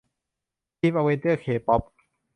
[0.79, 1.81] ทีมอเวนเจอร์เคป๊อป